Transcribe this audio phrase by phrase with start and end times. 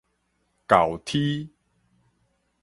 [0.67, 1.47] 厚麶